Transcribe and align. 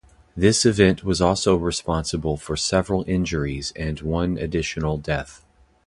This 0.35 0.65
event 0.65 1.03
was 1.03 1.21
also 1.21 1.55
responsible 1.55 2.35
for 2.35 2.57
several 2.57 3.03
injuries 3.07 3.71
and 3.75 4.01
one 4.01 4.35
additional 4.35 4.97
death. 4.97 5.45